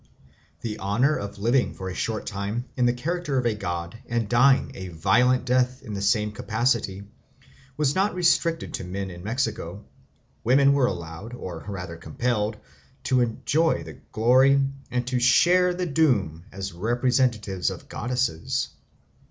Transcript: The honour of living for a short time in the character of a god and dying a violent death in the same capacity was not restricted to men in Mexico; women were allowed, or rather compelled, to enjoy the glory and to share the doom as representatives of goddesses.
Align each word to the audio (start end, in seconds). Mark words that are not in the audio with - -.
The 0.61 0.79
honour 0.79 1.15
of 1.15 1.37
living 1.37 1.75
for 1.75 1.87
a 1.87 1.93
short 1.93 2.25
time 2.25 2.65
in 2.75 2.87
the 2.87 2.93
character 2.93 3.37
of 3.37 3.45
a 3.45 3.53
god 3.53 3.99
and 4.07 4.27
dying 4.27 4.71
a 4.73 4.87
violent 4.87 5.45
death 5.45 5.83
in 5.83 5.93
the 5.93 6.01
same 6.01 6.31
capacity 6.31 7.03
was 7.77 7.93
not 7.93 8.15
restricted 8.15 8.73
to 8.73 8.83
men 8.83 9.11
in 9.11 9.23
Mexico; 9.23 9.85
women 10.43 10.73
were 10.73 10.87
allowed, 10.87 11.35
or 11.35 11.63
rather 11.67 11.97
compelled, 11.97 12.57
to 13.03 13.21
enjoy 13.21 13.83
the 13.83 13.99
glory 14.11 14.59
and 14.89 15.05
to 15.05 15.19
share 15.19 15.71
the 15.71 15.85
doom 15.85 16.45
as 16.51 16.73
representatives 16.73 17.69
of 17.69 17.87
goddesses. 17.87 18.69